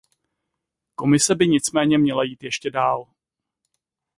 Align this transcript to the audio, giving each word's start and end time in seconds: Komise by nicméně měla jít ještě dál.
Komise 0.95 1.35
by 1.35 1.47
nicméně 1.47 1.97
měla 1.97 2.23
jít 2.23 2.43
ještě 2.43 2.71
dál. 2.71 3.07